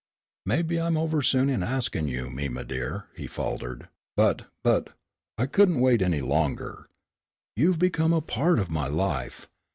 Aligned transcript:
"Maybe 0.47 0.81
I'm 0.81 0.97
over 0.97 1.21
soon 1.21 1.47
in 1.47 1.61
asking 1.61 2.07
you, 2.07 2.31
Mima 2.31 2.63
dear," 2.63 3.05
he 3.15 3.27
faltered, 3.27 3.87
"but 4.17 4.47
but, 4.63 4.93
I 5.37 5.45
couldn't 5.45 5.79
wait 5.79 6.01
any 6.01 6.21
longer. 6.21 6.89
You've 7.55 7.77
become 7.77 8.11
a 8.11 8.19
part 8.19 8.57
of 8.57 8.71
my 8.71 8.87
life. 8.87 9.47